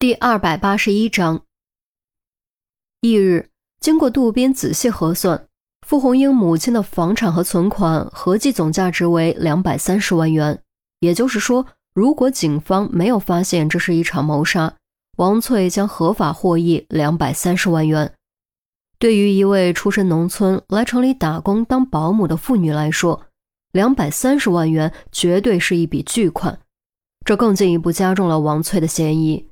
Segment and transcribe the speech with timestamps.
[0.00, 1.42] 第二百八十一章。
[3.02, 3.50] 翌日，
[3.80, 5.46] 经过杜斌仔细核算，
[5.86, 10.58] 傅红英母亲的房产和存款合计总价值为两百三十万元。
[11.00, 14.74] 也就是说，如果警方没有发现这是一场谋杀，
[15.18, 18.14] 王翠将合法获益两百三十万元。
[18.98, 23.26] 对于一位出身农村来城里打工当保姆的妇女来说，
[23.72, 26.58] 两百三十万元绝对是一笔巨款。
[27.22, 29.49] 这更进一步加重了王翠的嫌疑。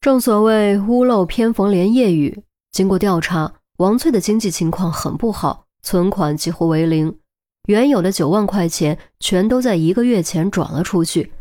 [0.00, 2.42] 正所谓屋漏偏逢连夜雨。
[2.72, 7.18] 经过调查，王翠的经济情况很不好，存款几乎为零，
[7.66, 11.32] 原有的九万块钱全都在一个月前转了出去。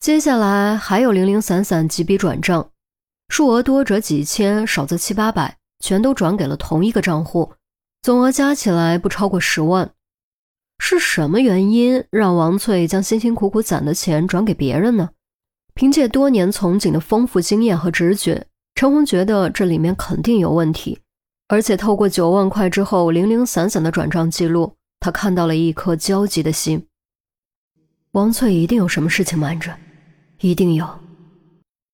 [0.00, 2.70] 接下来还有零零散散几笔转账，
[3.28, 7.52] 数额多则几千，少则七八百，全都转给了同一个账户，
[8.00, 9.92] 总额加起来不超过十万。
[10.78, 15.10] 是什么原因让王翠将辛辛苦苦攒的钱转给别人呢？
[15.74, 20.98] 凭借多年从警的丰富经验和直觉，陈红觉得这里面肯定有问题。
[21.48, 26.86] 而且透过九万块之后零零散散的转账记录，他看到了一颗焦急的心。
[28.12, 29.76] 王翠一定有什么事情瞒着，
[30.40, 30.86] 一定有。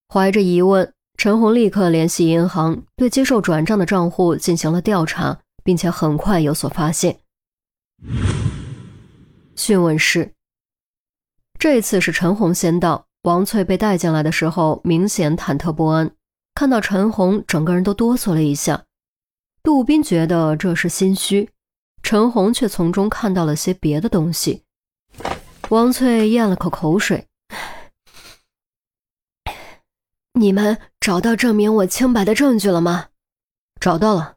[0.09, 7.19] 怀着疑问，陈红立刻联系银行，对接受转账的账户进行了调查，并且很快有所发现。
[9.57, 10.33] 讯问室，
[11.59, 13.08] 这次是陈红先到。
[13.23, 16.11] 王翠被带进来的时候，明显忐忑不安。
[16.55, 18.85] 看到陈红，整个人都哆嗦了一下。
[19.63, 21.51] 杜斌觉得这是心虚，
[22.03, 24.65] 陈红却从中看到了些别的东西。
[25.69, 27.27] 王翠咽了口口水
[30.35, 33.09] ：“你们找到证明我清白的证据了吗
[33.81, 34.37] ？”“找到了。”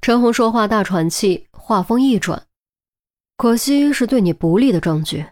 [0.00, 2.46] 陈红说话大喘气，话锋一转
[3.36, 5.26] ：“可惜是对你不利的证据。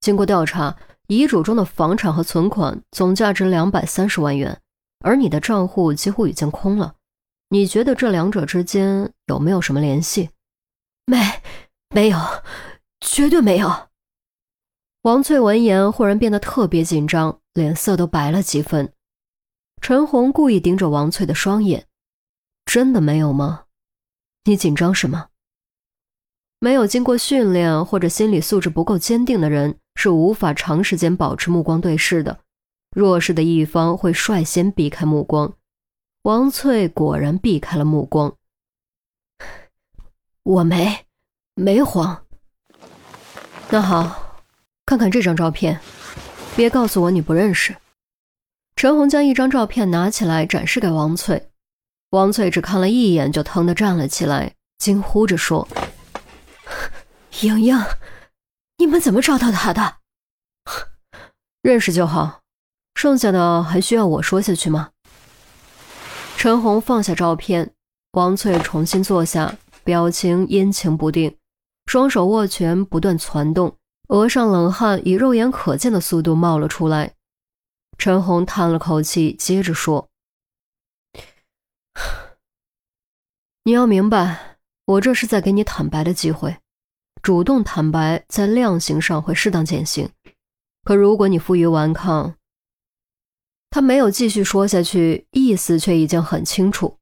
[0.00, 0.76] 经过调查。”
[1.10, 4.60] 遗嘱中的房产和存款总价值两百三十万元，
[5.00, 6.94] 而你的账户几乎已经空了。
[7.48, 10.30] 你觉得这两者之间有没有什么联系？
[11.06, 11.18] 没，
[11.92, 12.16] 没有，
[13.00, 13.88] 绝对没有。
[15.02, 18.92] 王翠闻言忽然变得特别紧张，脸色都白了几分。
[19.82, 21.88] 陈红故意盯着王翠的双眼
[22.64, 23.64] ：“真的没有吗？
[24.44, 25.26] 你紧张什么？”
[26.60, 29.76] 没有经过训练或者心理素质不够坚定的人。
[30.02, 32.38] 是无法长时间保持目光对视的，
[32.96, 35.52] 弱势的一方会率先避开目光。
[36.22, 38.34] 王翠果然避开了目光。
[40.42, 41.04] 我没，
[41.54, 42.24] 没慌。
[43.68, 44.42] 那好，
[44.86, 45.78] 看看这张照片，
[46.56, 47.76] 别告诉我你不认识。
[48.76, 51.50] 陈红将一张照片拿起来展示给王翠，
[52.08, 55.68] 王翠只看了一眼就腾地站了起来，惊呼着说
[57.42, 57.76] ：“莹莹。”
[58.80, 59.98] 你们怎么找到他的？
[61.60, 62.40] 认识就好，
[62.94, 64.92] 剩下的还需要我说下去吗？
[66.38, 67.74] 陈红放下照片，
[68.12, 71.36] 王翠重新坐下，表情阴晴不定，
[71.84, 73.76] 双手握拳不断攒动，
[74.08, 77.12] 额上冷汗以肉眼可见的速度冒了出来。
[77.98, 80.08] 陈红叹了口气，接着说
[83.64, 86.56] ：“你要明白，我这是在给你坦白的机会。”
[87.22, 90.10] 主动坦白，在量刑上会适当减刑。
[90.84, 92.34] 可如果你负隅顽抗，
[93.68, 96.96] 他没有继续说下去，意思却已经很清楚。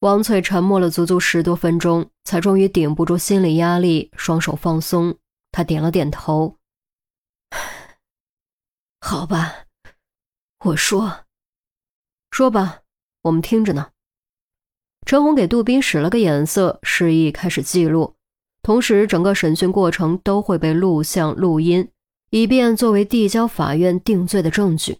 [0.00, 5.16] 王翠沉默了足足十多分钟，才终于顶不住心理压力，双手放松。
[5.50, 6.56] 他点了点头
[9.00, 9.64] ：“好吧，
[10.64, 11.24] 我说，
[12.30, 12.82] 说吧，
[13.22, 13.92] 我们听着呢。”
[15.06, 18.17] 陈红给杜斌使了个眼色，示意开始记录。
[18.68, 21.90] 同时，整个审讯过程都会被录像、录音，
[22.28, 24.98] 以便作为递交法院定罪的证据。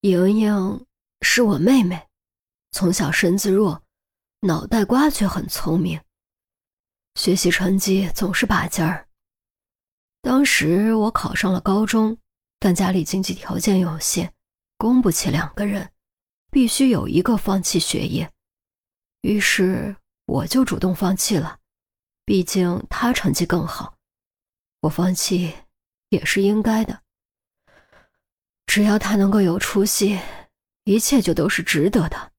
[0.00, 0.86] 莹莹
[1.20, 2.08] 是我妹妹，
[2.70, 3.82] 从小身子弱，
[4.40, 6.00] 脑袋瓜却很聪明，
[7.16, 9.06] 学习成绩总是拔尖儿。
[10.22, 12.16] 当时我考上了高中，
[12.58, 14.32] 但家里经济条件有限，
[14.78, 15.90] 供不起两个人，
[16.50, 18.32] 必须有一个放弃学业，
[19.20, 19.94] 于是
[20.24, 21.58] 我就主动放弃了。
[22.28, 23.96] 毕竟他成绩更好，
[24.80, 25.54] 我放弃
[26.10, 27.00] 也是应该的。
[28.66, 30.20] 只要他能够有出息，
[30.84, 32.32] 一切就都是值得的。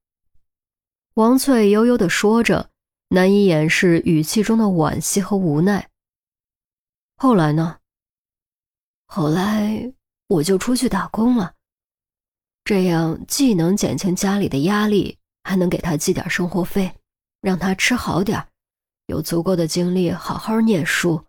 [1.15, 2.69] 王翠悠悠地说着，
[3.07, 5.89] 难以掩饰语气中的惋惜和无奈。
[7.15, 7.80] 后来呢？
[9.07, 9.91] 后来
[10.27, 11.56] 我就出去打工了，
[12.63, 16.95] 这样既能减轻家里的压力，还能给他寄点生活费，
[17.41, 18.49] 让他吃好点
[19.10, 21.26] 有足够的精力好好念书。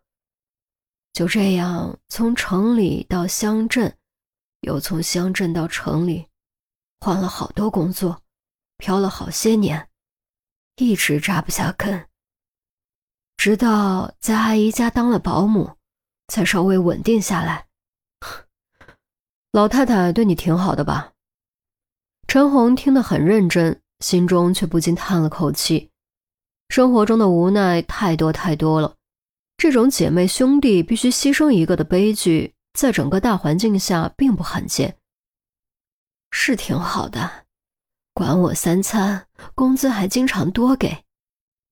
[1.14, 3.96] 就这样，从城里到乡镇，
[4.60, 6.28] 又从乡镇到城里，
[7.00, 8.20] 换了好多工作，
[8.76, 9.88] 漂了好些年，
[10.76, 12.06] 一直扎不下根。
[13.38, 15.76] 直到在阿姨家当了保姆，
[16.28, 17.66] 才稍微稳定下来。
[19.52, 21.14] 老太太对你挺好的吧？
[22.28, 25.89] 陈红听得很认真，心中却不禁叹了口气。
[26.70, 28.94] 生活中的无奈太多太多了，
[29.56, 34.96] 这种姐妹兄弟必须牺牲一个的悲剧，在整个大环境下并不罕见。
[36.30, 37.28] 是挺好的，
[38.14, 39.26] 管我三餐，
[39.56, 41.04] 工资还经常多给。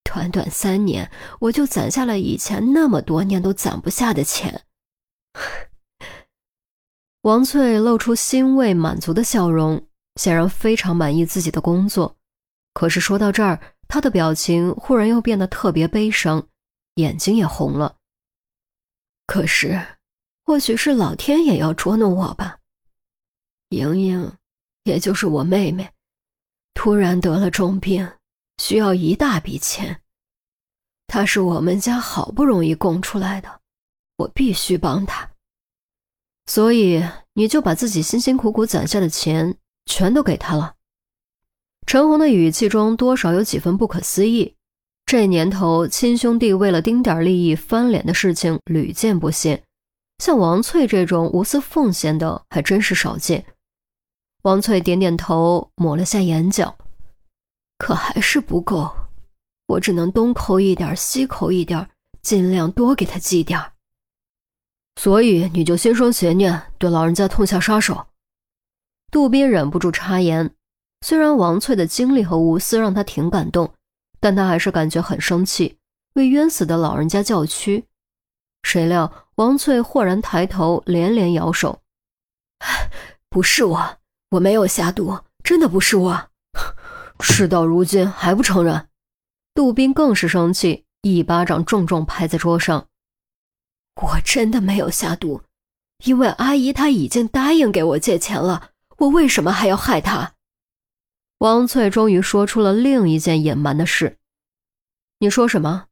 [0.02, 1.08] 短短三年，
[1.38, 4.62] 我就攒下了以前那么多年都攒不下的钱。
[7.22, 9.86] 王翠露出欣慰满足的笑容，
[10.16, 12.16] 显然非常满意自己的工作。
[12.74, 16.46] 可是说到这儿，他的表情忽然又变得特别悲伤，
[16.94, 17.96] 眼睛也红了。
[19.26, 19.98] 可是，
[20.44, 22.58] 或许是老天也要捉弄我吧。
[23.70, 24.32] 莹莹，
[24.84, 25.90] 也就是我妹妹，
[26.74, 28.10] 突然得了重病，
[28.58, 30.02] 需要一大笔钱。
[31.06, 33.60] 她是我们家好不容易供出来的，
[34.16, 35.30] 我必须帮她。
[36.46, 37.02] 所以
[37.34, 40.76] 你就把自己辛辛苦苦攒下的钱全都给他了。
[41.88, 44.54] 陈红的语气中多少有几分不可思议。
[45.06, 49.62] 这年头，亲兄弟为了丁点利益翻脸的事情屡见不鲜，
[50.18, 53.46] 像王翠这种无私奉献的还真是少见。
[54.42, 56.76] 王翠点点头，抹了下眼角，
[57.78, 58.94] 可还是不够，
[59.68, 61.88] 我只能东抠一点，西抠一点，
[62.20, 63.58] 尽量多给他寄点。
[64.96, 68.08] 所以你就心生邪念，对老人家痛下杀手。
[69.10, 70.50] 杜斌忍不住插言，
[71.00, 73.72] 虽然王翠的经历和无私让他挺感动，
[74.20, 75.78] 但他还是感觉很生气，
[76.14, 77.84] 为冤死的老人家叫屈。
[78.64, 81.80] 谁料王翠豁然抬头，连连摇手
[83.30, 83.98] ：“不是我，
[84.30, 86.30] 我没有下毒，真的不是我。
[87.20, 88.88] ”事到如今还不承认？
[89.54, 92.86] 杜宾更是生气，一巴掌重重拍在桌上。
[94.02, 95.42] 我真的没有下毒，
[96.04, 100.34] 因为阿姨她已经答应给我借钱了，我为什么还要害她？
[101.38, 104.18] 王翠终于说出了另一件隐瞒的事。
[105.20, 105.86] 你说什么？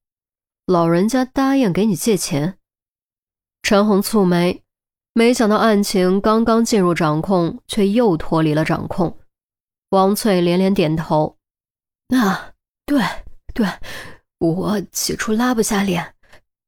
[0.67, 2.59] 老人家答应给你借钱？
[3.63, 4.63] 陈红蹙眉，
[5.13, 9.19] 没想到案情刚刚进入掌控，却又脱离了掌控。
[9.91, 11.37] 王翠连连点头。
[12.09, 12.53] 啊，
[12.85, 13.01] 对
[13.55, 13.67] 对，
[14.39, 16.15] 我起初拉不下脸。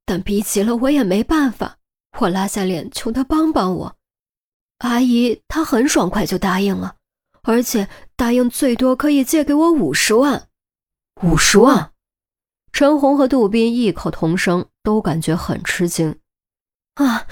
[0.05, 1.77] 但逼急了，我也没办法。
[2.19, 3.95] 我拉下脸求他帮帮我。
[4.79, 6.95] 阿姨她很爽快就答应了，
[7.49, 10.49] 而且答应最多可以借给我五十万。
[11.23, 11.93] 五十万！
[12.71, 16.15] 陈红和杜斌异口同声，都感觉很吃惊。
[16.93, 17.25] 啊，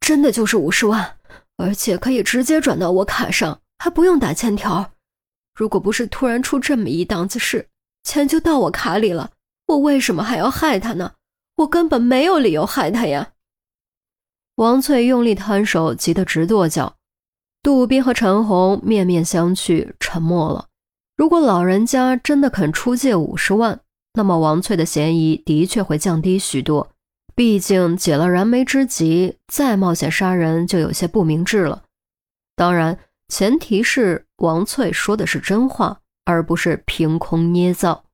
[0.00, 1.16] 真的就是五十万，
[1.56, 4.92] 而且可以直接转到我卡上，还不用打欠条。
[5.54, 7.70] 如果不是突然出这么一档子事，
[8.04, 9.30] 钱就到我卡里了。
[9.68, 11.14] 我为什么还要害他呢？
[11.56, 13.32] 我根本没有理由害他呀！
[14.56, 16.97] 王翠用力摊手，急得直跺脚。
[17.68, 20.68] 杜宾和陈红面面相觑，沉默了。
[21.18, 23.80] 如果老人家真的肯出借五十万，
[24.14, 26.88] 那么王翠的嫌疑的确会降低许多。
[27.34, 31.82] 毕竟解了燃眉之急，再冒险杀人就有些不明智了。
[32.56, 32.98] 当然，
[33.28, 38.04] 前提是王翠说的是真话，而不是凭空捏造。